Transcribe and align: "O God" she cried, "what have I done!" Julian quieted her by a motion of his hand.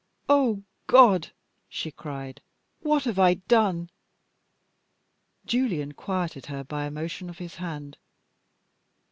"O 0.27 0.63
God" 0.87 1.31
she 1.69 1.91
cried, 1.91 2.41
"what 2.79 3.03
have 3.03 3.19
I 3.19 3.35
done!" 3.35 3.91
Julian 5.45 5.91
quieted 5.91 6.47
her 6.47 6.63
by 6.63 6.85
a 6.85 6.89
motion 6.89 7.29
of 7.29 7.37
his 7.37 7.57
hand. 7.57 7.99